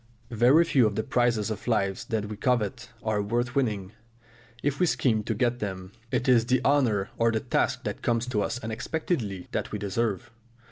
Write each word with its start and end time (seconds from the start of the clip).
Very 0.31 0.63
few 0.65 0.87
of 0.87 0.95
the 0.95 1.03
prizes 1.03 1.51
of 1.51 1.67
life 1.67 2.07
that 2.07 2.25
we 2.25 2.35
covet 2.35 2.89
are 3.03 3.21
worth 3.21 3.53
winning, 3.53 3.91
if 4.63 4.79
we 4.79 4.87
scheme 4.87 5.21
to 5.25 5.35
get 5.35 5.59
them; 5.59 5.91
it 6.09 6.27
is 6.27 6.47
the 6.47 6.59
honour 6.65 7.11
or 7.19 7.31
the 7.31 7.39
task 7.39 7.83
that 7.83 8.01
comes 8.01 8.25
to 8.29 8.41
us 8.41 8.57
unexpectedly 8.63 9.47
that 9.51 9.71
we 9.71 9.77
deserve. 9.77 10.31